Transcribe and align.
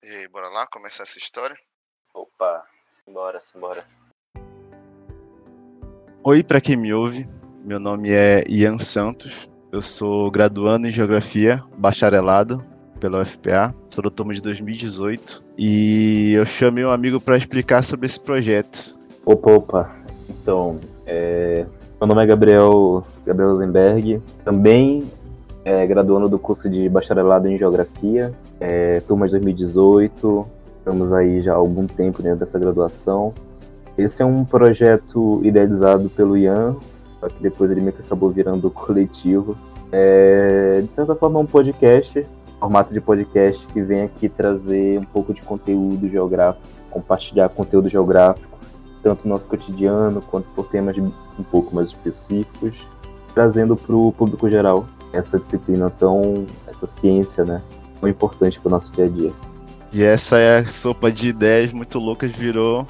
E 0.00 0.06
aí, 0.06 0.28
bora 0.28 0.48
lá 0.48 0.64
começar 0.68 1.02
essa 1.02 1.18
história? 1.18 1.56
Opa, 2.14 2.62
simbora, 2.86 3.40
simbora. 3.40 3.84
Oi, 6.22 6.44
para 6.44 6.60
quem 6.60 6.76
me 6.76 6.94
ouve, 6.94 7.26
meu 7.64 7.80
nome 7.80 8.12
é 8.12 8.44
Ian 8.48 8.78
Santos, 8.78 9.50
eu 9.72 9.80
sou 9.80 10.30
graduando 10.30 10.86
em 10.86 10.92
Geografia, 10.92 11.64
bacharelado 11.76 12.64
pela 13.00 13.20
UFPA, 13.22 13.74
sou 13.88 14.04
do 14.04 14.10
turma 14.10 14.32
de 14.32 14.40
2018 14.40 15.44
e 15.58 16.32
eu 16.34 16.46
chamei 16.46 16.84
um 16.84 16.90
amigo 16.90 17.20
para 17.20 17.36
explicar 17.36 17.82
sobre 17.82 18.06
esse 18.06 18.20
projeto. 18.20 18.96
Opa, 19.26 19.50
opa, 19.50 19.96
então, 20.30 20.78
é... 21.06 21.66
meu 22.00 22.06
nome 22.06 22.22
é 22.22 22.26
Gabriel, 22.26 23.04
Gabriel 23.26 23.56
Zenberg, 23.56 24.22
também 24.44 25.10
é, 25.64 25.86
graduando 25.86 26.28
do 26.28 26.38
curso 26.38 26.68
de 26.68 26.88
bacharelado 26.88 27.48
em 27.48 27.58
Geografia, 27.58 28.32
é, 28.60 29.00
turma 29.00 29.26
de 29.26 29.32
2018, 29.32 30.46
estamos 30.78 31.12
aí 31.12 31.40
já 31.40 31.52
há 31.52 31.56
algum 31.56 31.86
tempo 31.86 32.22
dentro 32.22 32.38
dessa 32.38 32.58
graduação. 32.58 33.34
Esse 33.96 34.22
é 34.22 34.24
um 34.24 34.44
projeto 34.44 35.40
idealizado 35.42 36.08
pelo 36.08 36.36
Ian, 36.36 36.76
só 36.90 37.28
que 37.28 37.42
depois 37.42 37.70
ele 37.70 37.80
meio 37.80 37.92
que 37.92 38.02
acabou 38.02 38.30
virando 38.30 38.70
coletivo. 38.72 39.56
É, 39.90 40.82
de 40.86 40.94
certa 40.94 41.14
forma, 41.14 41.38
é 41.38 41.42
um 41.42 41.46
podcast, 41.46 42.26
formato 42.60 42.92
de 42.92 43.00
podcast 43.00 43.66
que 43.68 43.82
vem 43.82 44.02
aqui 44.02 44.28
trazer 44.28 44.98
um 44.98 45.04
pouco 45.04 45.34
de 45.34 45.42
conteúdo 45.42 46.08
geográfico, 46.08 46.66
compartilhar 46.90 47.48
conteúdo 47.48 47.88
geográfico, 47.88 48.58
tanto 49.02 49.26
no 49.26 49.34
nosso 49.34 49.48
cotidiano 49.48 50.20
quanto 50.22 50.48
por 50.50 50.68
temas 50.68 50.96
um 50.96 51.42
pouco 51.50 51.74
mais 51.74 51.88
específicos, 51.88 52.74
trazendo 53.34 53.76
para 53.76 53.94
o 53.94 54.12
público 54.12 54.48
geral 54.48 54.86
essa 55.12 55.38
disciplina 55.38 55.90
tão, 55.90 56.46
essa 56.66 56.86
ciência, 56.86 57.44
né, 57.44 57.62
tão 58.00 58.08
importante 58.08 58.58
para 58.60 58.68
o 58.68 58.70
nosso 58.70 58.92
dia 58.92 59.06
a 59.06 59.08
dia. 59.08 59.32
E 59.92 60.04
essa 60.04 60.38
é 60.38 60.58
a 60.58 60.66
sopa 60.66 61.10
de 61.10 61.28
ideias 61.28 61.72
muito 61.72 61.98
loucas 61.98 62.30
virou 62.30 62.86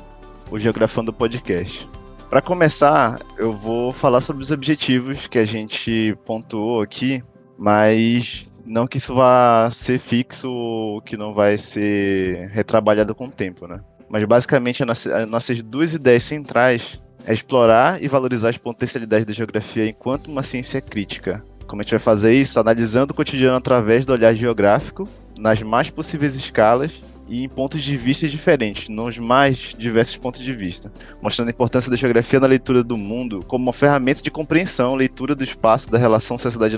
o 0.50 0.58
Geografando 0.58 1.12
Podcast. 1.12 1.88
Para 2.28 2.42
começar, 2.42 3.18
eu 3.38 3.52
vou 3.52 3.92
falar 3.92 4.20
sobre 4.20 4.42
os 4.42 4.50
objetivos 4.50 5.26
que 5.26 5.38
a 5.38 5.44
gente 5.44 6.16
pontuou 6.26 6.82
aqui, 6.82 7.22
mas 7.56 8.50
não 8.66 8.86
que 8.86 8.98
isso 8.98 9.14
vá 9.14 9.70
ser 9.70 9.98
fixo 9.98 10.50
ou 10.50 11.00
que 11.00 11.16
não 11.16 11.32
vai 11.32 11.56
ser 11.56 12.48
retrabalhado 12.50 13.14
com 13.14 13.26
o 13.26 13.30
tempo, 13.30 13.66
né? 13.66 13.80
Mas 14.10 14.24
basicamente 14.24 14.82
as 14.82 15.06
nossas 15.28 15.62
duas 15.62 15.94
ideias 15.94 16.24
centrais 16.24 17.00
é 17.24 17.32
explorar 17.32 18.02
e 18.02 18.08
valorizar 18.08 18.50
as 18.50 18.58
potencialidades 18.58 19.24
da 19.24 19.32
geografia 19.32 19.86
enquanto 19.86 20.28
uma 20.30 20.42
ciência 20.42 20.80
crítica, 20.80 21.42
como 21.68 21.82
a 21.82 21.84
gente 21.84 21.90
vai 21.90 22.00
fazer 22.00 22.34
isso? 22.34 22.58
Analisando 22.58 23.12
o 23.12 23.14
cotidiano 23.14 23.56
através 23.56 24.04
do 24.04 24.12
olhar 24.12 24.34
geográfico, 24.34 25.08
nas 25.36 25.62
mais 25.62 25.90
possíveis 25.90 26.34
escalas 26.34 27.04
e 27.28 27.44
em 27.44 27.48
pontos 27.48 27.82
de 27.82 27.96
vista 27.96 28.26
diferentes, 28.26 28.88
nos 28.88 29.18
mais 29.18 29.74
diversos 29.78 30.16
pontos 30.16 30.40
de 30.40 30.52
vista, 30.52 30.90
mostrando 31.20 31.48
a 31.48 31.50
importância 31.50 31.90
da 31.90 31.96
geografia 31.96 32.40
na 32.40 32.46
leitura 32.46 32.82
do 32.82 32.96
mundo 32.96 33.44
como 33.46 33.64
uma 33.64 33.72
ferramenta 33.72 34.22
de 34.22 34.30
compreensão, 34.30 34.94
leitura 34.94 35.34
do 35.34 35.44
espaço, 35.44 35.90
da 35.90 35.98
relação 35.98 36.38
sociedade 36.38 36.76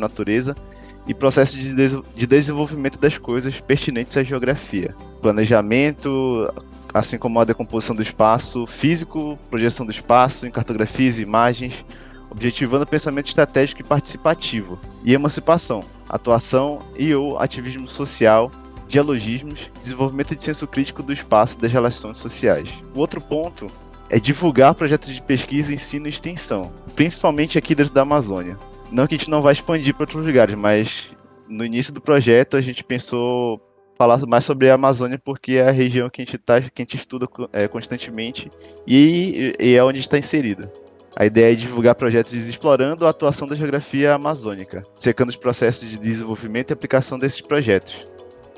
e 1.06 1.14
processo 1.14 1.56
de 1.56 2.26
desenvolvimento 2.26 2.98
das 2.98 3.16
coisas 3.16 3.60
pertinentes 3.60 4.16
à 4.16 4.22
geografia. 4.22 4.94
Planejamento, 5.22 6.52
assim 6.92 7.16
como 7.16 7.38
a 7.38 7.44
decomposição 7.44 7.94
do 7.94 8.02
espaço 8.02 8.66
físico, 8.66 9.38
projeção 9.48 9.86
do 9.86 9.92
espaço 9.92 10.46
em 10.46 10.50
cartografias 10.50 11.18
e 11.18 11.22
imagens, 11.22 11.84
objetivando 12.30 12.86
pensamento 12.86 13.26
estratégico 13.26 13.80
e 13.80 13.84
participativo, 13.84 14.78
e 15.04 15.12
emancipação, 15.12 15.84
atuação 16.08 16.82
e 16.96 17.14
ou 17.14 17.38
ativismo 17.38 17.88
social, 17.88 18.50
dialogismos, 18.88 19.70
desenvolvimento 19.82 20.34
de 20.34 20.42
senso 20.42 20.66
crítico 20.66 21.02
do 21.02 21.12
espaço 21.12 21.58
e 21.58 21.60
das 21.60 21.72
relações 21.72 22.16
sociais. 22.16 22.84
O 22.94 22.98
outro 22.98 23.20
ponto 23.20 23.70
é 24.08 24.18
divulgar 24.18 24.74
projetos 24.74 25.14
de 25.14 25.22
pesquisa, 25.22 25.72
ensino 25.72 26.06
e 26.06 26.10
extensão, 26.10 26.72
principalmente 26.96 27.56
aqui 27.56 27.74
dentro 27.74 27.94
da 27.94 28.02
Amazônia. 28.02 28.58
Não 28.92 29.06
que 29.06 29.14
a 29.14 29.18
gente 29.18 29.30
não 29.30 29.40
vai 29.40 29.52
expandir 29.52 29.94
para 29.94 30.02
outros 30.02 30.26
lugares, 30.26 30.54
mas 30.56 31.14
no 31.48 31.64
início 31.64 31.92
do 31.92 32.00
projeto 32.00 32.56
a 32.56 32.60
gente 32.60 32.82
pensou 32.82 33.60
falar 33.96 34.18
mais 34.26 34.44
sobre 34.44 34.70
a 34.70 34.74
Amazônia 34.74 35.20
porque 35.22 35.52
é 35.52 35.68
a 35.68 35.70
região 35.70 36.10
que 36.10 36.22
a 36.22 36.24
gente, 36.24 36.38
tá, 36.38 36.60
que 36.60 36.80
a 36.80 36.82
gente 36.82 36.96
estuda 36.96 37.28
é, 37.52 37.68
constantemente 37.68 38.50
e, 38.86 39.54
e 39.60 39.76
é 39.76 39.84
onde 39.84 40.00
está 40.00 40.18
inserida. 40.18 40.72
A 41.16 41.26
ideia 41.26 41.52
é 41.52 41.56
divulgar 41.56 41.94
projetos 41.96 42.34
explorando 42.34 43.06
a 43.06 43.10
atuação 43.10 43.46
da 43.46 43.56
geografia 43.56 44.14
amazônica, 44.14 44.84
secando 44.94 45.30
os 45.30 45.36
processos 45.36 45.88
de 45.90 45.98
desenvolvimento 45.98 46.70
e 46.70 46.72
aplicação 46.72 47.18
desses 47.18 47.40
projetos. 47.40 48.08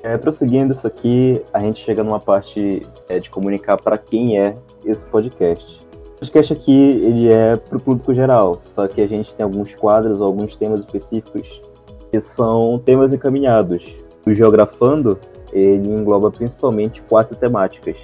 É, 0.02 0.18
prosseguindo 0.18 0.72
isso 0.72 0.86
aqui, 0.86 1.40
a 1.52 1.60
gente 1.60 1.82
chega 1.82 2.02
numa 2.02 2.20
parte 2.20 2.86
é, 3.08 3.18
de 3.18 3.30
comunicar 3.30 3.80
para 3.80 3.96
quem 3.96 4.38
é 4.38 4.56
esse 4.84 5.06
podcast. 5.06 5.80
O 6.16 6.18
podcast 6.20 6.52
aqui 6.52 6.72
ele 6.72 7.28
é 7.28 7.56
para 7.56 7.78
o 7.78 7.80
público 7.80 8.14
geral, 8.14 8.60
só 8.64 8.86
que 8.86 9.00
a 9.00 9.06
gente 9.06 9.34
tem 9.34 9.44
alguns 9.44 9.74
quadros 9.74 10.20
ou 10.20 10.26
alguns 10.26 10.54
temas 10.54 10.80
específicos 10.80 11.60
que 12.10 12.20
são 12.20 12.78
temas 12.84 13.12
encaminhados. 13.12 13.82
O 14.26 14.32
Geografando 14.32 15.18
ele 15.52 15.88
engloba 15.88 16.30
principalmente 16.30 17.00
quatro 17.02 17.36
temáticas 17.36 17.96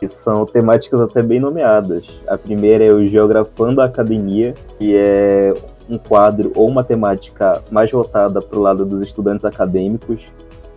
que 0.00 0.08
são 0.08 0.46
temáticas 0.46 0.98
até 0.98 1.22
bem 1.22 1.38
nomeadas. 1.38 2.06
A 2.26 2.38
primeira 2.38 2.82
é 2.82 2.90
o 2.90 3.06
Geografando 3.06 3.82
a 3.82 3.84
Academia, 3.84 4.54
que 4.78 4.96
é 4.96 5.52
um 5.88 5.98
quadro 5.98 6.50
ou 6.56 6.66
uma 6.66 6.82
temática 6.82 7.62
mais 7.70 7.90
voltada 7.90 8.40
para 8.40 8.58
o 8.58 8.62
lado 8.62 8.86
dos 8.86 9.02
estudantes 9.02 9.44
acadêmicos, 9.44 10.22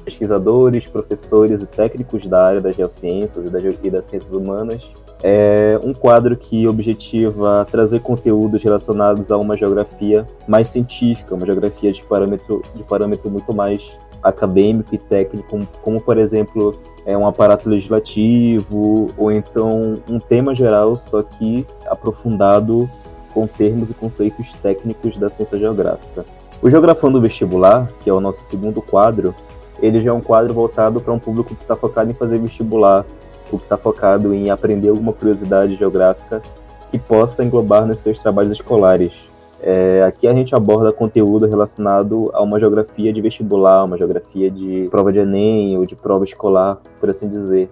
pesquisadores, 0.03 0.85
professores 0.85 1.61
e 1.61 1.66
técnicos 1.66 2.25
da 2.25 2.45
área 2.45 2.59
das 2.59 2.75
geociências 2.75 3.45
e 3.45 3.89
das 3.89 4.06
ciências 4.06 4.34
humanas. 4.34 4.84
É 5.23 5.79
um 5.81 5.94
quadro 5.94 6.35
que 6.35 6.67
objetiva 6.67 7.66
trazer 7.72 8.01
conteúdos 8.01 8.61
relacionados 8.61 9.31
a 9.31 9.38
uma 9.38 9.55
geografia 9.55 10.28
mais 10.45 10.67
científica, 10.67 11.34
uma 11.34 11.45
geografia 11.45 11.94
de 11.94 12.03
parâmetro, 12.03 12.61
de 12.75 12.84
parâmetro 12.84 13.31
muito 13.31 13.53
mais 13.53 13.90
acadêmico 14.22 14.94
e 14.94 14.97
técnico, 14.97 15.57
como 15.81 16.01
por 16.01 16.17
exemplo 16.17 16.78
é 17.06 17.18
um 17.18 17.28
aparato 17.28 17.69
legislativo 17.69 19.12
ou 19.18 19.31
então 19.31 20.02
um 20.09 20.19
tema 20.19 20.56
geral, 20.56 20.97
só 20.97 21.22
que 21.22 21.66
aprofundado 21.86 22.90
com 23.34 23.47
termos 23.47 23.90
e 23.90 23.94
conceitos 23.94 24.53
técnicos 24.62 25.18
da 25.18 25.30
ciência 25.30 25.58
geográfica. 25.58 26.25
O 26.62 26.69
Geografando 26.69 27.19
Vestibular, 27.19 27.91
que 28.03 28.09
é 28.09 28.14
o 28.14 28.22
nosso 28.22 28.44
segundo 28.44 28.81
quadro, 28.81 29.36
ele 29.81 30.00
já 30.00 30.12
é 30.12 30.14
um 30.14 30.22
quadro 30.22 30.53
voltado 30.53 31.02
para 31.02 31.12
um 31.12 31.19
público 31.19 31.56
que 31.56 31.62
está 31.62 31.75
focado 31.75 32.09
em 32.09 32.14
fazer 32.14 32.38
vestibular, 32.40 33.06
ou 33.52 33.59
que 33.59 33.66
está 33.66 33.78
focado 33.78 34.34
em 34.34 34.50
aprender 34.50 34.90
alguma 34.90 35.12
curiosidade 35.12 35.75
geográfica 35.75 36.41
que 36.90 36.97
possa 36.97 37.44
englobar 37.44 37.85
nos 37.85 38.00
seus 38.00 38.20
trabalhos 38.20 38.53
escolares. 38.53 39.32
É, 39.66 40.03
aqui 40.03 40.28
a 40.28 40.34
gente 40.34 40.53
aborda 40.53 40.91
conteúdo 40.91 41.47
relacionado 41.47 42.29
a 42.34 42.44
uma 42.44 42.59
geografia 42.59 43.13
de 43.13 43.22
vestibular, 43.22 43.85
uma 43.85 43.97
geografia 43.97 44.51
de 44.51 44.90
prova 44.91 45.09
de 45.09 45.19
Enem 45.19 45.78
ou 45.78 45.85
de 45.85 45.96
prova 45.96 46.25
escolar, 46.25 46.81
por 47.00 47.09
assim 47.09 47.29
dizer. 47.29 47.69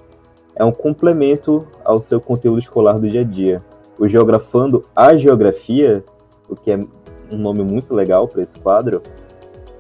É 0.56 0.64
um 0.64 0.72
complemento 0.72 1.68
ao 1.84 2.02
seu 2.02 2.22
conteúdo 2.22 2.60
escolar 2.60 2.98
do 2.98 3.10
dia 3.10 3.22
a 3.22 3.24
dia. 3.26 3.62
O 4.00 4.08
Geografando 4.08 4.84
a 4.96 5.18
Geografia, 5.18 6.02
o 6.48 6.56
que 6.56 6.72
é 6.72 6.80
um 7.30 7.38
nome 7.38 7.62
muito 7.62 7.94
legal 7.94 8.26
para 8.26 8.42
esse 8.42 8.58
quadro, 8.58 9.02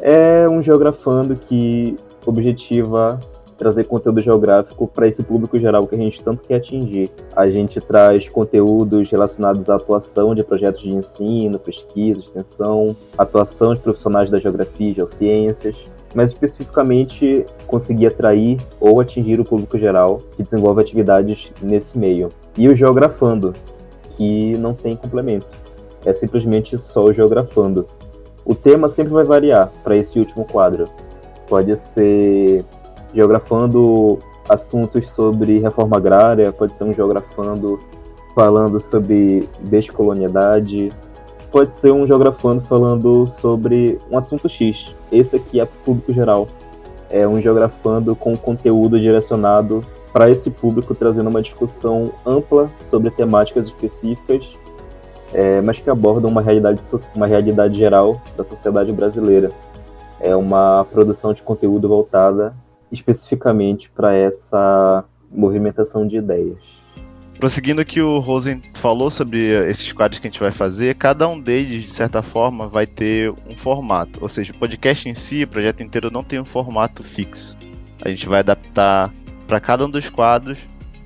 é 0.01 0.49
um 0.49 0.61
geografando 0.61 1.37
que 1.37 1.95
objetiva 2.25 3.19
trazer 3.61 3.83
conteúdo 3.83 4.19
geográfico 4.19 4.87
para 4.87 5.07
esse 5.07 5.21
público 5.21 5.59
geral 5.59 5.85
que 5.85 5.93
a 5.93 5.97
gente 5.97 6.23
tanto 6.23 6.41
quer 6.41 6.55
atingir. 6.55 7.11
A 7.35 7.47
gente 7.47 7.79
traz 7.79 8.27
conteúdos 8.27 9.07
relacionados 9.11 9.69
à 9.69 9.75
atuação 9.75 10.33
de 10.33 10.43
projetos 10.43 10.81
de 10.81 10.89
ensino, 10.89 11.59
pesquisa, 11.59 12.21
extensão, 12.21 12.95
atuação 13.15 13.75
de 13.75 13.81
profissionais 13.81 14.31
da 14.31 14.39
geografia 14.39 14.89
e 14.89 14.93
geociências, 14.93 15.75
mas 16.15 16.31
especificamente 16.31 17.45
conseguir 17.67 18.07
atrair 18.07 18.59
ou 18.79 18.99
atingir 18.99 19.39
o 19.39 19.45
público 19.45 19.77
geral 19.77 20.23
que 20.35 20.41
desenvolve 20.41 20.81
atividades 20.81 21.51
nesse 21.61 21.95
meio. 21.95 22.29
E 22.57 22.67
o 22.67 22.73
Geografando, 22.73 23.53
que 24.17 24.57
não 24.57 24.73
tem 24.73 24.95
complemento. 24.95 25.45
É 26.03 26.11
simplesmente 26.11 26.79
só 26.79 27.05
o 27.05 27.13
Geografando. 27.13 27.85
O 28.43 28.55
tema 28.55 28.89
sempre 28.89 29.13
vai 29.13 29.23
variar 29.23 29.71
para 29.83 29.95
esse 29.95 30.17
último 30.17 30.45
quadro. 30.45 30.89
Pode 31.47 31.77
ser 31.77 32.65
geografando 33.13 34.19
assuntos 34.47 35.09
sobre 35.09 35.59
reforma 35.59 35.97
agrária, 35.97 36.51
pode 36.51 36.75
ser 36.75 36.83
um 36.83 36.93
geografando 36.93 37.79
falando 38.35 38.79
sobre 38.79 39.47
descolonialidade, 39.61 40.91
pode 41.49 41.75
ser 41.75 41.91
um 41.91 42.07
geografando 42.07 42.61
falando 42.61 43.27
sobre 43.27 43.99
um 44.09 44.17
assunto 44.17 44.47
X. 44.47 44.93
Esse 45.11 45.35
aqui 45.35 45.59
é 45.59 45.65
público 45.65 46.13
geral. 46.13 46.47
É 47.09 47.27
um 47.27 47.41
geografando 47.41 48.15
com 48.15 48.35
conteúdo 48.37 48.99
direcionado 48.99 49.81
para 50.13 50.29
esse 50.29 50.49
público, 50.49 50.95
trazendo 50.95 51.29
uma 51.29 51.41
discussão 51.41 52.11
ampla 52.25 52.69
sobre 52.79 53.09
temáticas 53.09 53.67
específicas, 53.67 54.45
é, 55.33 55.61
mas 55.61 55.79
que 55.79 55.89
abordam 55.89 56.29
uma 56.29 56.41
realidade, 56.41 56.81
uma 57.15 57.27
realidade 57.27 57.77
geral 57.77 58.21
da 58.35 58.43
sociedade 58.43 58.91
brasileira. 58.91 59.51
É 60.19 60.35
uma 60.35 60.85
produção 60.91 61.33
de 61.33 61.41
conteúdo 61.41 61.87
voltada 61.87 62.53
especificamente 62.91 63.89
para 63.89 64.13
essa 64.13 65.03
movimentação 65.31 66.05
de 66.07 66.17
ideias. 66.17 66.57
Prosseguindo 67.39 67.81
o 67.81 67.85
que 67.85 68.01
o 68.01 68.19
Rosen 68.19 68.61
falou 68.73 69.09
sobre 69.09 69.39
esses 69.67 69.91
quadros 69.91 70.19
que 70.19 70.27
a 70.27 70.29
gente 70.29 70.39
vai 70.39 70.51
fazer, 70.51 70.93
cada 70.95 71.27
um 71.27 71.39
deles, 71.39 71.83
de 71.83 71.91
certa 71.91 72.21
forma, 72.21 72.67
vai 72.67 72.85
ter 72.85 73.33
um 73.49 73.55
formato. 73.55 74.19
Ou 74.21 74.29
seja, 74.29 74.53
o 74.53 74.57
podcast 74.57 75.09
em 75.09 75.13
si, 75.13 75.43
o 75.43 75.47
projeto 75.47 75.81
inteiro, 75.81 76.11
não 76.11 76.23
tem 76.23 76.39
um 76.39 76.45
formato 76.45 77.03
fixo. 77.03 77.57
A 78.03 78.09
gente 78.09 78.27
vai 78.27 78.41
adaptar 78.41 79.11
para 79.47 79.59
cada 79.59 79.85
um 79.85 79.89
dos 79.89 80.09
quadros 80.09 80.59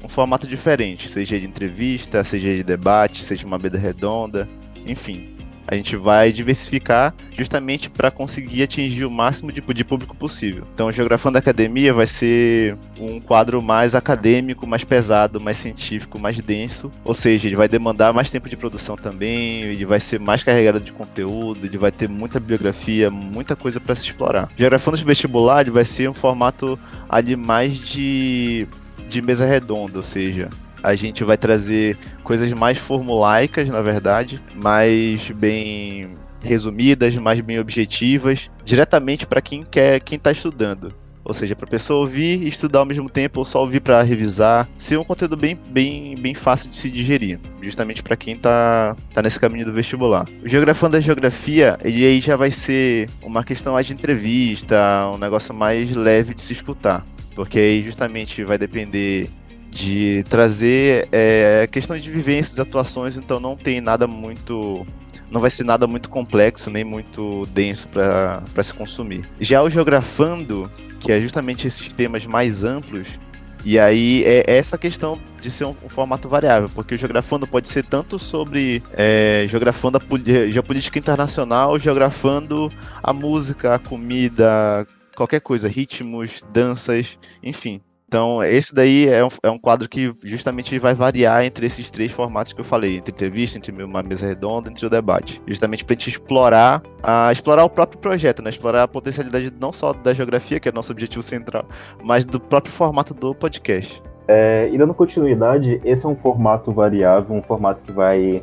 um 0.03 0.09
formato 0.09 0.45
diferente, 0.45 1.09
seja 1.09 1.39
de 1.39 1.45
entrevista, 1.45 2.23
seja 2.23 2.53
de 2.53 2.63
debate, 2.63 3.23
seja 3.23 3.47
uma 3.47 3.57
mesa 3.57 3.77
redonda, 3.77 4.47
enfim. 4.85 5.34
A 5.67 5.75
gente 5.75 5.95
vai 5.95 6.31
diversificar 6.31 7.13
justamente 7.31 7.89
para 7.89 8.12
conseguir 8.12 8.63
atingir 8.63 9.06
o 9.06 9.12
máximo 9.12 9.51
de, 9.51 9.62
de, 9.62 9.83
público 9.83 10.15
possível. 10.15 10.63
Então, 10.73 10.88
o 10.88 10.91
Geografando 10.91 11.38
Academia 11.38 11.94
vai 11.94 12.07
ser 12.07 12.77
um 13.00 13.19
quadro 13.19 13.62
mais 13.62 13.95
acadêmico, 13.95 14.67
mais 14.67 14.83
pesado, 14.83 15.41
mais 15.41 15.57
científico, 15.57 16.19
mais 16.19 16.39
denso. 16.39 16.91
Ou 17.03 17.13
seja, 17.13 17.47
ele 17.47 17.56
vai 17.56 17.67
demandar 17.67 18.13
mais 18.13 18.29
tempo 18.29 18.50
de 18.50 18.56
produção 18.56 18.95
também, 18.95 19.62
ele 19.63 19.85
vai 19.85 20.00
ser 20.00 20.19
mais 20.19 20.44
carregado 20.44 20.79
de 20.79 20.94
conteúdo, 20.94 21.65
ele 21.65 21.77
vai 21.77 21.91
ter 21.91 22.07
muita 22.07 22.39
bibliografia, 22.39 23.09
muita 23.09 23.56
coisa 23.56 23.79
para 23.79 23.95
se 23.95 24.06
explorar. 24.06 24.50
Geografando 24.56 24.97
Vestibular 24.97 25.62
ele 25.62 25.71
vai 25.71 25.85
ser 25.85 26.09
um 26.09 26.13
formato 26.13 26.79
ali 27.09 27.35
mais 27.35 27.77
de, 27.77 28.67
de 29.07 29.21
mesa 29.21 29.45
redonda, 29.45 30.00
ou 30.00 30.03
seja, 30.03 30.50
a 30.83 30.95
gente 30.95 31.24
vai 31.24 31.38
trazer 31.38 31.98
coisas 32.24 32.51
mais 32.54 32.77
formulaicas, 32.77 33.68
na 33.69 33.81
verdade, 33.81 34.42
mais 34.56 35.30
bem 35.31 36.16
resumidas, 36.42 37.16
mais 37.16 37.42
bem 37.42 37.60
objetivas, 37.60 38.50
diretamente 38.63 39.25
para 39.25 39.42
quem 39.42 39.63
quer, 39.63 40.00
quem 40.00 40.18
está 40.18 40.31
estudando. 40.31 40.94
Ou 41.25 41.33
seja, 41.33 41.56
para 41.56 41.66
a 41.66 41.69
pessoa 41.69 42.01
ouvir 42.01 42.44
e 42.44 42.48
estudar 42.48 42.80
ao 42.80 42.86
mesmo 42.86 43.10
tempo, 43.10 43.39
ou 43.39 43.45
só 43.45 43.60
ouvir 43.62 43.80
para 43.80 44.00
revisar, 44.04 44.69
ser 44.77 45.00
um 45.00 45.04
conteúdo 45.04 45.36
bem, 45.36 45.60
bem, 45.72 46.16
bem 46.16 46.36
fácil 46.36 46.69
de 46.69 46.75
se 46.75 46.92
digerir, 46.92 47.39
justamente 47.63 48.04
para 48.04 48.16
quem 48.16 48.36
está 48.36 48.95
tá 49.12 49.24
nesse 49.24 49.39
caminho 49.39 49.66
do 49.66 49.74
vestibular. 49.74 50.27
O 50.44 50.48
Geografando 50.48 50.92
da 50.92 51.01
Geografia, 51.01 51.80
ele 51.83 52.06
aí 52.06 52.22
já 52.22 52.36
vai 52.36 52.51
ser 52.51 53.10
uma 53.24 53.44
questão 53.44 53.74
mais 53.74 53.88
de 53.88 53.94
entrevista, 53.94 54.77
um 55.12 55.18
negócio 55.18 55.51
mais 55.51 55.95
leve 55.95 56.36
de 56.36 56.42
se 56.42 56.54
escutar, 56.54 57.04
porque 57.33 57.57
aí 57.57 57.81
justamente 57.81 58.44
vai 58.44 58.60
depender 58.60 59.27
de 59.75 60.24
trazer 60.30 61.10
é, 61.12 61.68
questões 61.69 62.01
de 62.01 62.10
vivências, 62.10 62.57
atuações, 62.57 63.18
então 63.18 63.42
não 63.42 63.57
tem 63.57 63.81
nada 63.81 64.07
muito. 64.07 64.88
Não 65.30 65.42
vai 65.42 65.50
ser 65.50 65.66
nada 65.66 65.86
muito 65.86 66.10
complexo, 66.10 66.69
nem 66.69 66.83
muito 66.83 67.45
denso 67.48 67.89
para 67.89 68.63
se 68.63 68.74
consumir. 68.74 69.25
Já 69.42 69.62
o 69.62 69.69
Geografando, 69.69 70.72
que 71.00 71.12
é 71.12 71.19
justamente 71.19 71.68
esses 71.68 71.92
temas 71.92 72.25
mais 72.25 72.63
amplos, 72.63 73.19
e 73.66 73.77
aí 73.77 74.24
é 74.24 74.44
essa 74.48 74.77
questão 74.77 75.19
de 75.42 75.51
ser 75.51 75.66
um, 75.66 75.75
um, 75.83 75.89
formato 75.89 76.30
variável, 76.30 76.69
porque 76.74 76.94
o 76.95 76.98
geografando 76.98 77.48
pode 77.48 77.68
ser 77.68 77.83
tanto 77.83 78.19
sobre 78.19 78.81
é, 78.94 79.45
geografando 79.50 79.98
a 79.98 80.51
geopolítica 80.51 81.00
internacional, 81.00 81.77
geografando 81.80 82.72
a 83.01 83.12
música, 83.12 83.74
a 83.74 83.80
comida, 83.80 84.88
qualquer 85.16 85.42
coisa, 85.42 85.68
ritmos, 85.68 86.44
danças, 86.54 87.18
enfim. 87.42 87.81
Então, 88.07 88.43
esse 88.43 88.73
daí 88.73 89.07
é 89.07 89.25
um, 89.25 89.29
é 89.43 89.49
um 89.49 89.57
quadro 89.57 89.89
que 89.89 90.13
justamente 90.23 90.77
vai 90.77 90.93
variar 90.93 91.43
entre 91.43 91.65
esses 91.65 91.89
três 91.89 92.11
formatos 92.11 92.53
que 92.53 92.61
eu 92.61 92.65
falei, 92.65 92.97
entre 92.97 93.11
entrevista, 93.11 93.57
entre 93.57 93.71
uma 93.83 94.03
mesa 94.03 94.27
redonda, 94.27 94.69
entre 94.69 94.85
o 94.85 94.89
debate. 94.89 95.41
Justamente 95.47 95.83
para 95.83 95.93
a 95.93 95.97
gente 95.97 96.09
explorar, 96.09 96.83
explorar 97.31 97.65
o 97.65 97.69
próprio 97.69 97.99
projeto, 97.99 98.43
né? 98.43 98.49
explorar 98.49 98.83
a 98.83 98.87
potencialidade 98.87 99.51
não 99.59 99.73
só 99.73 99.91
da 99.91 100.13
geografia, 100.13 100.59
que 100.59 100.69
é 100.69 100.71
nosso 100.71 100.91
objetivo 100.91 101.23
central, 101.23 101.65
mas 102.03 102.25
do 102.25 102.39
próprio 102.39 102.73
formato 102.73 103.13
do 103.13 103.33
podcast. 103.33 104.01
É, 104.27 104.69
e 104.71 104.77
dando 104.77 104.93
continuidade, 104.93 105.81
esse 105.83 106.05
é 106.05 106.09
um 106.09 106.15
formato 106.15 106.71
variável, 106.71 107.35
um 107.35 107.41
formato 107.41 107.81
que 107.81 107.91
vai 107.91 108.41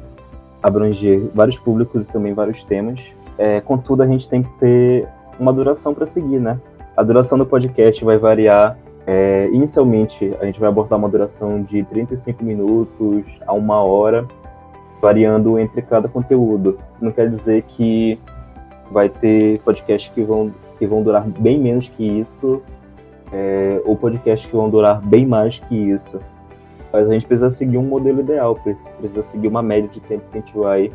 abranger 0.63 1.21
vários 1.35 1.59
públicos 1.59 2.07
e 2.07 2.13
também 2.13 2.35
vários 2.35 2.63
temas. 2.65 3.01
É, 3.39 3.61
contudo, 3.61 4.03
a 4.03 4.07
gente 4.07 4.29
tem 4.29 4.43
que 4.43 4.51
ter 4.59 5.09
uma 5.39 5.53
duração 5.53 5.95
para 5.95 6.07
seguir, 6.07 6.41
né? 6.41 6.61
A 6.97 7.03
duração 7.03 7.39
do 7.39 7.47
podcast 7.47 8.05
vai 8.05 8.19
variar 8.19 8.77
é, 9.07 9.49
inicialmente, 9.53 10.35
a 10.41 10.45
gente 10.45 10.61
vai 10.61 10.69
abordar 10.69 10.99
uma 10.99 11.09
duração 11.09 11.63
de 11.63 11.83
35 11.85 12.45
minutos 12.45 13.25
a 13.47 13.53
uma 13.53 13.83
hora, 13.83 14.27
variando 15.01 15.59
entre 15.59 15.83
cada 15.83 16.09
conteúdo. 16.09 16.79
Não 17.01 17.11
quer 17.11 17.29
dizer 17.29 17.63
que 17.63 18.19
vai 18.91 19.09
ter 19.09 19.59
podcasts 19.61 20.13
que 20.15 20.23
vão, 20.23 20.53
que 20.79 20.87
vão 20.87 21.03
durar 21.03 21.27
bem 21.27 21.59
menos 21.59 21.89
que 21.89 22.05
isso, 22.05 22.63
é, 23.33 23.81
ou 23.85 23.97
podcasts 23.97 24.49
que 24.49 24.55
vão 24.55 24.71
durar 24.71 25.01
bem 25.01 25.27
mais 25.27 25.59
que 25.59 25.75
isso. 25.75 26.21
Mas 26.93 27.09
a 27.09 27.13
gente 27.13 27.27
precisa 27.27 27.51
seguir 27.51 27.79
um 27.79 27.83
modelo 27.83 28.21
ideal, 28.21 28.57
precisa 28.99 29.23
seguir 29.23 29.49
uma 29.49 29.63
média 29.63 29.89
de 29.89 29.99
tempo 29.99 30.25
que 30.31 30.39
a 30.39 30.41
gente 30.41 30.57
vai 30.57 30.93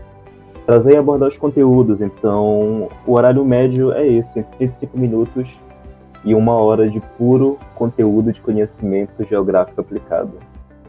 trazer 0.66 0.94
e 0.94 0.98
abordar 0.98 1.28
os 1.28 1.38
conteúdos. 1.38 2.02
Então, 2.02 2.88
o 3.06 3.14
horário 3.14 3.44
médio 3.44 3.92
é 3.92 4.08
esse, 4.08 4.44
35 4.44 4.98
minutos 4.98 5.50
e 6.28 6.36
uma 6.36 6.54
hora 6.54 6.90
de 6.90 7.00
puro 7.18 7.58
conteúdo 7.74 8.34
de 8.34 8.42
conhecimento 8.42 9.24
geográfico 9.24 9.80
aplicado. 9.80 10.34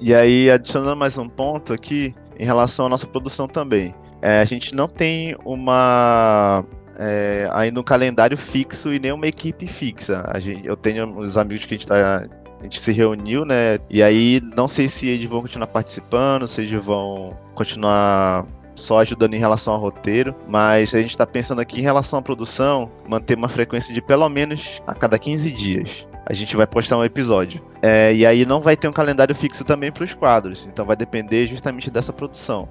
E 0.00 0.12
aí, 0.12 0.50
adicionando 0.50 0.96
mais 0.96 1.17
um 1.17 1.29
ponto 1.29 1.73
aqui, 1.73 2.12
em 2.37 2.44
relação 2.44 2.87
à 2.87 2.88
nossa 2.88 3.06
produção 3.06 3.46
também. 3.46 3.94
É, 4.20 4.40
a 4.40 4.44
gente 4.44 4.75
não 4.75 4.88
tem 4.88 5.37
uma 5.44 6.64
é, 6.99 7.49
ainda 7.52 7.79
um 7.79 7.85
calendário 7.85 8.37
fixo 8.37 8.93
e 8.93 8.99
nem 8.99 9.12
uma 9.12 9.29
equipe 9.29 9.69
fixa. 9.69 10.29
Gente, 10.40 10.67
eu 10.67 10.76
tenho 10.76 11.17
os 11.17 11.38
amigos 11.38 11.64
que 11.64 11.75
a 11.75 11.79
gente 11.79 11.87
tá, 11.87 12.26
a 12.58 12.62
gente 12.64 12.81
se 12.81 12.90
reuniu, 12.90 13.44
né? 13.44 13.79
E 13.88 14.02
aí 14.02 14.43
não 14.56 14.67
sei 14.67 14.88
se 14.88 15.06
eles 15.06 15.26
vão 15.26 15.43
continuar 15.43 15.69
participando, 15.69 16.49
se 16.49 16.62
eles 16.62 16.85
vão 16.85 17.37
continuar 17.55 18.44
só 18.78 19.00
ajudando 19.00 19.34
em 19.34 19.38
relação 19.38 19.75
ao 19.75 19.80
roteiro, 19.80 20.34
mas 20.46 20.94
a 20.94 21.00
gente 21.00 21.10
está 21.10 21.26
pensando 21.26 21.60
aqui 21.60 21.80
em 21.80 21.82
relação 21.82 22.19
à 22.19 22.22
produção, 22.22 22.90
manter 23.08 23.36
uma 23.36 23.48
frequência 23.48 23.92
de 23.92 24.00
pelo 24.00 24.28
menos 24.28 24.80
a 24.86 24.94
cada 24.94 25.19
15 25.19 25.52
dias. 25.52 26.06
A 26.26 26.32
gente 26.32 26.56
vai 26.56 26.66
postar 26.66 26.98
um 26.98 27.04
episódio. 27.04 27.62
É, 27.80 28.12
e 28.14 28.26
aí 28.26 28.44
não 28.44 28.60
vai 28.60 28.76
ter 28.76 28.88
um 28.88 28.92
calendário 28.92 29.34
fixo 29.34 29.64
também 29.64 29.90
para 29.90 30.04
os 30.04 30.14
quadros, 30.14 30.66
então 30.66 30.84
vai 30.84 30.96
depender 30.96 31.46
justamente 31.46 31.90
dessa 31.90 32.12
produção. 32.12 32.69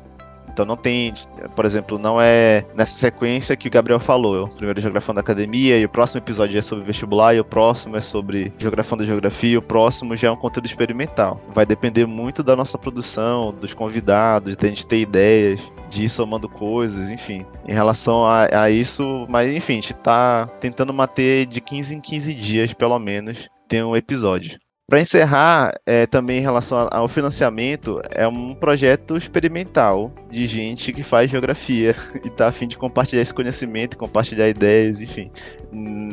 Então 0.57 0.65
não 0.65 0.75
tem, 0.75 1.13
por 1.55 1.65
exemplo, 1.65 1.99
não 1.99 2.19
é 2.19 2.65
nessa 2.73 2.97
sequência 2.97 3.55
que 3.55 3.67
o 3.67 3.71
Gabriel 3.71 3.99
falou. 3.99 4.45
O 4.45 4.49
primeiro 4.49 4.81
geografando 4.81 5.17
da 5.17 5.21
academia, 5.21 5.77
e 5.77 5.85
o 5.85 5.89
próximo 5.89 6.19
episódio 6.19 6.57
é 6.57 6.61
sobre 6.63 6.83
vestibular, 6.83 7.35
e 7.35 7.39
o 7.39 7.45
próximo 7.45 7.95
é 7.95 8.01
sobre 8.01 8.51
geografando 8.57 9.03
da 9.03 9.07
geografia, 9.07 9.51
e 9.51 9.57
o 9.57 9.61
próximo 9.61 10.15
já 10.15 10.29
é 10.29 10.31
um 10.31 10.35
conteúdo 10.35 10.65
experimental. 10.65 11.39
Vai 11.53 11.63
depender 11.63 12.07
muito 12.07 12.41
da 12.41 12.55
nossa 12.55 12.75
produção, 12.75 13.53
dos 13.53 13.75
convidados, 13.75 14.55
de 14.55 14.65
a 14.65 14.69
gente 14.69 14.83
ter 14.83 14.99
ideias, 14.99 15.61
de 15.89 16.05
ir 16.05 16.09
somando 16.09 16.49
coisas, 16.49 17.11
enfim. 17.11 17.45
Em 17.67 17.73
relação 17.73 18.25
a, 18.25 18.63
a 18.63 18.71
isso, 18.71 19.27
mas 19.29 19.55
enfim, 19.55 19.73
a 19.73 19.81
gente 19.81 19.93
tá 19.93 20.49
tentando 20.59 20.91
manter 20.91 21.45
de 21.45 21.61
15 21.61 21.97
em 21.97 22.01
15 22.01 22.33
dias, 22.33 22.73
pelo 22.73 22.97
menos, 22.97 23.47
tem 23.67 23.83
um 23.83 23.95
episódio. 23.95 24.57
Para 24.89 25.01
encerrar, 25.01 25.73
é, 25.85 26.05
também 26.05 26.37
em 26.37 26.41
relação 26.41 26.87
ao 26.89 27.09
financiamento, 27.09 28.01
é 28.09 28.25
um 28.25 28.53
projeto 28.53 29.17
experimental 29.17 30.13
de 30.31 30.47
gente 30.47 30.93
que 30.93 31.03
faz 31.03 31.29
geografia 31.29 31.93
e 32.23 32.29
está 32.29 32.47
a 32.47 32.53
fim 32.53 32.69
de 32.69 32.77
compartilhar 32.77 33.21
esse 33.21 33.33
conhecimento, 33.33 33.97
compartilhar 33.97 34.47
ideias, 34.47 35.01
enfim, 35.01 35.29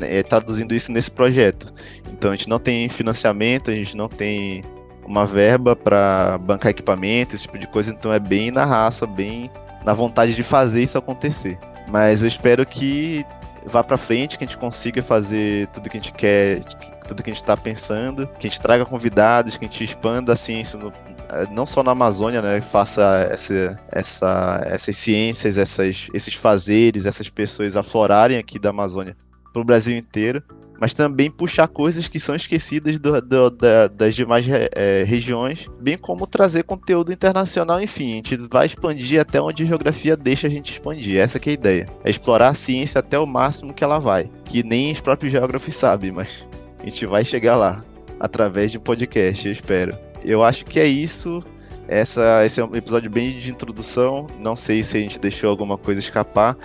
é, 0.02 0.24
traduzindo 0.24 0.74
isso 0.74 0.90
nesse 0.90 1.08
projeto. 1.08 1.72
Então 2.12 2.32
a 2.32 2.34
gente 2.34 2.48
não 2.48 2.58
tem 2.58 2.88
financiamento, 2.88 3.70
a 3.70 3.74
gente 3.74 3.96
não 3.96 4.08
tem 4.08 4.64
uma 5.06 5.24
verba 5.24 5.76
para 5.76 6.36
bancar 6.38 6.70
equipamento, 6.70 7.36
esse 7.36 7.44
tipo 7.44 7.60
de 7.60 7.68
coisa, 7.68 7.92
então 7.92 8.12
é 8.12 8.18
bem 8.18 8.50
na 8.50 8.64
raça, 8.64 9.06
bem 9.06 9.48
na 9.84 9.92
vontade 9.92 10.34
de 10.34 10.42
fazer 10.42 10.82
isso 10.82 10.98
acontecer. 10.98 11.56
Mas 11.86 12.22
eu 12.22 12.28
espero 12.28 12.66
que 12.66 13.24
vá 13.66 13.84
para 13.84 13.96
frente, 13.96 14.36
que 14.36 14.42
a 14.42 14.46
gente 14.48 14.58
consiga 14.58 15.00
fazer 15.00 15.68
tudo 15.68 15.88
que 15.88 15.96
a 15.96 16.00
gente 16.00 16.12
quer, 16.12 16.60
tudo 17.06 17.22
que 17.22 17.30
a 17.30 17.32
gente 17.32 17.42
está 17.42 17.56
pensando, 17.56 18.26
que 18.38 18.46
a 18.46 18.50
gente 18.50 18.60
traga 18.60 18.84
convidados, 18.84 19.56
que 19.56 19.64
a 19.64 19.68
gente 19.68 19.84
expanda 19.84 20.32
a 20.32 20.36
ciência 20.36 20.78
no, 20.78 20.92
eh, 21.30 21.46
não 21.50 21.66
só 21.66 21.82
na 21.82 21.92
Amazônia, 21.92 22.40
né, 22.42 22.60
faça 22.60 23.28
essa, 23.30 23.80
essa, 23.90 24.60
essas 24.66 24.96
ciências, 24.96 25.58
essas, 25.58 26.08
esses 26.12 26.34
fazeres, 26.34 27.06
essas 27.06 27.28
pessoas 27.28 27.76
aflorarem 27.76 28.38
aqui 28.38 28.58
da 28.58 28.70
Amazônia 28.70 29.16
para 29.52 29.62
o 29.62 29.64
Brasil 29.64 29.96
inteiro, 29.96 30.42
mas 30.80 30.92
também 30.92 31.30
puxar 31.30 31.68
coisas 31.68 32.08
que 32.08 32.18
são 32.18 32.34
esquecidas 32.34 32.98
do, 32.98 33.20
do, 33.20 33.50
da, 33.50 33.86
das 33.88 34.14
demais 34.14 34.44
é, 34.48 35.04
regiões, 35.04 35.68
bem 35.80 35.96
como 35.96 36.26
trazer 36.26 36.64
conteúdo 36.64 37.12
internacional, 37.12 37.80
enfim, 37.80 38.12
a 38.12 38.16
gente 38.16 38.36
vai 38.50 38.66
expandir 38.66 39.20
até 39.20 39.40
onde 39.40 39.62
a 39.62 39.66
geografia 39.66 40.16
deixa 40.16 40.46
a 40.46 40.50
gente 40.50 40.72
expandir, 40.72 41.18
essa 41.18 41.38
é 41.38 41.50
a 41.50 41.52
ideia, 41.52 41.86
é 42.04 42.10
explorar 42.10 42.48
a 42.48 42.54
ciência 42.54 42.98
até 42.98 43.18
o 43.18 43.26
máximo 43.26 43.72
que 43.72 43.84
ela 43.84 43.98
vai, 43.98 44.30
que 44.44 44.62
nem 44.62 44.92
os 44.92 45.00
próprios 45.00 45.32
geógrafos 45.32 45.74
sabem, 45.74 46.10
mas 46.10 46.46
a 46.84 46.88
gente 46.90 47.06
vai 47.06 47.24
chegar 47.24 47.56
lá 47.56 47.82
através 48.20 48.70
de 48.70 48.78
podcast, 48.78 49.46
eu 49.46 49.52
espero. 49.52 49.96
Eu 50.22 50.44
acho 50.44 50.66
que 50.66 50.78
é 50.78 50.86
isso. 50.86 51.42
Essa, 51.88 52.44
esse 52.44 52.60
é 52.60 52.64
um 52.64 52.76
episódio 52.76 53.10
bem 53.10 53.38
de 53.38 53.50
introdução. 53.50 54.26
Não 54.38 54.54
sei 54.54 54.82
se 54.82 54.98
a 54.98 55.00
gente 55.00 55.18
deixou 55.18 55.48
alguma 55.48 55.78
coisa 55.78 55.98
escapar. 55.98 56.56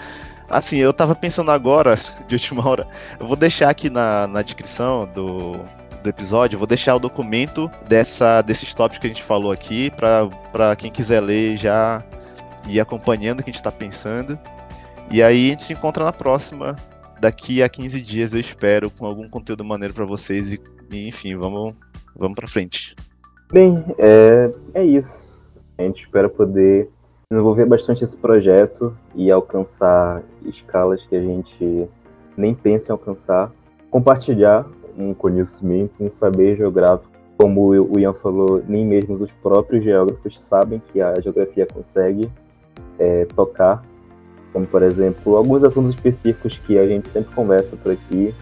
Assim, 0.50 0.78
eu 0.78 0.92
tava 0.92 1.16
pensando 1.16 1.52
agora, 1.52 1.98
de 2.28 2.36
última 2.36 2.68
hora, 2.68 2.88
eu 3.18 3.26
vou 3.26 3.38
deixar 3.38 3.70
aqui 3.70 3.90
na, 3.90 4.28
na 4.28 4.42
descrição 4.42 5.10
do, 5.16 5.60
do 6.04 6.10
episódio, 6.10 6.58
vou 6.58 6.68
deixar 6.68 6.96
o 6.96 7.00
documento 7.00 7.72
dessa, 7.88 8.42
desses 8.42 8.74
tópicos 8.74 9.00
que 9.00 9.08
a 9.08 9.10
gente 9.10 9.24
falou 9.24 9.52
aqui, 9.52 9.90
para 9.92 10.76
quem 10.76 10.92
quiser 10.92 11.22
ler 11.22 11.56
já 11.56 12.04
ir 12.68 12.80
acompanhando 12.80 13.40
o 13.40 13.44
que 13.44 13.50
a 13.50 13.54
gente 13.54 13.62
está 13.62 13.72
pensando. 13.72 14.38
E 15.10 15.24
aí 15.24 15.48
a 15.48 15.50
gente 15.52 15.64
se 15.64 15.74
encontra 15.74 16.04
na 16.04 16.14
próxima, 16.14 16.76
daqui 17.20 17.62
a 17.62 17.70
15 17.70 18.02
dias, 18.02 18.34
eu 18.34 18.40
espero, 18.40 18.90
com 18.90 19.06
algum 19.06 19.30
conteúdo 19.30 19.64
maneiro 19.64 19.94
para 19.94 20.06
vocês. 20.06 20.54
E, 20.54 20.62
e, 20.92 21.08
enfim, 21.08 21.36
vamos, 21.36 21.74
vamos 22.16 22.36
para 22.36 22.48
frente. 22.48 22.96
Bem, 23.52 23.84
é, 23.98 24.52
é 24.74 24.84
isso. 24.84 25.40
A 25.78 25.84
gente 25.84 26.02
espera 26.02 26.30
poder 26.30 26.90
desenvolver 27.32 27.66
bastante 27.66 28.04
esse 28.04 28.18
projeto 28.18 28.96
e 29.16 29.32
alcançar 29.32 30.24
escalas 30.46 31.06
que 31.06 31.16
a 31.16 31.22
gente 31.22 31.88
nem 32.36 32.54
pensa 32.54 32.90
em 32.90 32.92
alcançar. 32.92 33.52
Compartilhar 33.90 34.66
um 34.98 35.14
conhecimento, 35.14 35.94
um 36.00 36.10
saber 36.10 36.58
geográfico. 36.58 37.10
Como 37.38 37.70
o 37.70 38.00
Ian 38.00 38.14
falou, 38.14 38.62
nem 38.68 38.86
mesmo 38.86 39.16
os 39.16 39.32
próprios 39.32 39.84
geógrafos 39.84 40.40
sabem 40.40 40.82
que 40.92 41.00
a 41.00 41.20
geografia 41.22 41.66
consegue 41.66 42.30
é, 42.98 43.26
tocar. 43.26 43.84
Como, 44.52 44.66
por 44.66 44.82
exemplo, 44.82 45.36
alguns 45.36 45.64
assuntos 45.64 45.92
específicos 45.92 46.60
que 46.66 46.78
a 46.78 46.88
gente 46.88 47.10
sempre 47.10 47.34
conversa 47.34 47.76
por 47.76 47.92
aqui. 47.92 48.34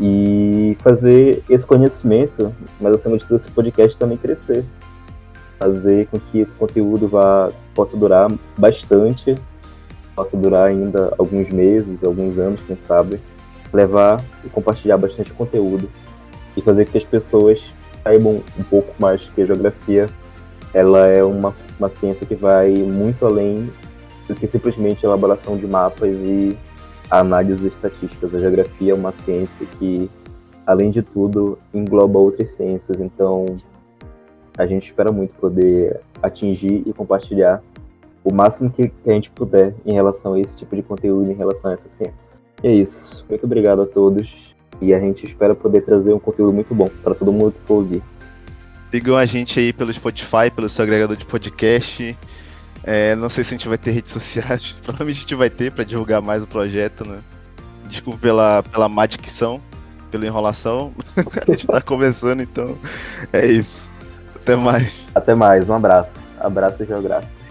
E 0.00 0.76
fazer 0.80 1.42
esse 1.48 1.66
conhecimento, 1.66 2.52
mas 2.80 2.94
acima 2.94 3.16
de 3.16 3.24
tudo, 3.24 3.36
esse 3.36 3.50
podcast 3.50 3.96
também 3.98 4.16
crescer. 4.16 4.64
Fazer 5.58 6.06
com 6.06 6.18
que 6.18 6.40
esse 6.40 6.54
conteúdo 6.54 7.06
vá, 7.06 7.50
possa 7.74 7.96
durar 7.96 8.30
bastante, 8.56 9.34
possa 10.14 10.36
durar 10.36 10.68
ainda 10.68 11.14
alguns 11.18 11.48
meses, 11.50 12.02
alguns 12.02 12.38
anos, 12.38 12.60
quem 12.66 12.76
sabe 12.76 13.20
levar 13.72 14.22
e 14.44 14.48
compartilhar 14.48 14.98
bastante 14.98 15.32
conteúdo 15.32 15.88
e 16.56 16.60
fazer 16.60 16.84
com 16.84 16.92
que 16.92 16.98
as 16.98 17.04
pessoas 17.04 17.60
saibam 18.02 18.42
um 18.58 18.62
pouco 18.64 18.94
mais 18.98 19.22
que 19.22 19.40
a 19.40 19.46
geografia 19.46 20.08
ela 20.74 21.06
é 21.06 21.22
uma, 21.22 21.54
uma 21.78 21.88
ciência 21.88 22.26
que 22.26 22.34
vai 22.34 22.70
muito 22.70 23.24
além 23.24 23.70
do 24.28 24.34
que 24.34 24.46
simplesmente 24.46 25.04
a 25.04 25.08
elaboração 25.08 25.56
de 25.56 25.66
mapas 25.66 26.10
e 26.20 26.56
análises 27.10 27.72
estatísticas. 27.72 28.34
A 28.34 28.38
geografia 28.38 28.92
é 28.92 28.94
uma 28.94 29.12
ciência 29.12 29.66
que, 29.78 30.10
além 30.66 30.90
de 30.90 31.02
tudo, 31.02 31.58
engloba 31.74 32.18
outras 32.18 32.52
ciências. 32.52 33.00
Então, 33.00 33.46
a 34.56 34.66
gente 34.66 34.84
espera 34.84 35.12
muito 35.12 35.34
poder 35.34 36.00
atingir 36.22 36.82
e 36.86 36.92
compartilhar 36.92 37.62
o 38.24 38.32
máximo 38.32 38.70
que, 38.70 38.88
que 38.88 39.10
a 39.10 39.12
gente 39.12 39.30
puder 39.30 39.74
em 39.84 39.92
relação 39.92 40.34
a 40.34 40.40
esse 40.40 40.58
tipo 40.58 40.76
de 40.76 40.82
conteúdo, 40.82 41.30
em 41.30 41.34
relação 41.34 41.70
a 41.70 41.74
essa 41.74 41.88
ciência. 41.88 42.38
E 42.62 42.68
é 42.68 42.74
isso. 42.74 43.24
Muito 43.28 43.44
obrigado 43.44 43.82
a 43.82 43.86
todos. 43.86 44.52
E 44.80 44.94
a 44.94 44.98
gente 44.98 45.26
espera 45.26 45.54
poder 45.54 45.82
trazer 45.82 46.12
um 46.12 46.18
conteúdo 46.18 46.52
muito 46.52 46.74
bom 46.74 46.88
para 47.02 47.14
todo 47.14 47.32
mundo 47.32 47.52
que 47.52 47.60
for 47.66 47.74
ouvir. 47.74 48.02
Sigam 48.90 49.16
a 49.16 49.24
gente 49.24 49.58
aí 49.58 49.72
pelo 49.72 49.92
Spotify, 49.92 50.50
pelo 50.54 50.68
seu 50.68 50.82
agregador 50.82 51.16
de 51.16 51.24
podcast. 51.24 52.16
É, 52.84 53.14
não 53.14 53.28
sei 53.28 53.44
se 53.44 53.54
a 53.54 53.58
gente 53.58 53.68
vai 53.68 53.78
ter 53.78 53.92
redes 53.92 54.12
sociais, 54.12 54.78
provavelmente 54.82 55.18
a 55.18 55.20
gente 55.20 55.34
vai 55.34 55.50
ter 55.50 55.70
para 55.72 55.84
divulgar 55.84 56.20
mais 56.20 56.42
o 56.42 56.46
projeto, 56.46 57.06
né? 57.06 57.20
Desculpa 57.86 58.18
pela, 58.18 58.62
pela 58.62 58.88
má 58.88 59.06
dicção, 59.06 59.60
pela 60.10 60.26
enrolação. 60.26 60.92
a 61.16 61.50
gente 61.50 61.66
tá 61.66 61.80
começando, 61.80 62.40
então 62.40 62.76
é 63.32 63.46
isso. 63.46 63.90
Até 64.34 64.56
mais. 64.56 64.98
Até 65.14 65.34
mais, 65.34 65.68
um 65.68 65.74
abraço. 65.74 66.18
Abraço 66.40 66.84
geográfico. 66.84 67.41